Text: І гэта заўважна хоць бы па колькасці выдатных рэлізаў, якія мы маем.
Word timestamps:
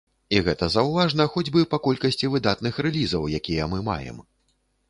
І 0.35 0.37
гэта 0.45 0.69
заўважна 0.75 1.27
хоць 1.33 1.51
бы 1.57 1.61
па 1.73 1.79
колькасці 1.87 2.31
выдатных 2.37 2.83
рэлізаў, 2.87 3.31
якія 3.41 3.73
мы 3.75 3.85
маем. 3.93 4.17